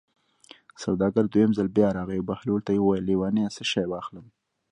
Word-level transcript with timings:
سوداګر 0.83 1.23
دویم 1.31 1.51
ځل 1.57 1.67
بیا 1.77 1.89
راغی 1.97 2.17
او 2.21 2.27
بهلول 2.31 2.61
ته 2.65 2.71
یې 2.75 2.81
وویل: 2.81 3.05
لېونیه 3.09 3.47
څه 3.55 3.63
شی 3.71 3.85
واخلم. 3.89 4.25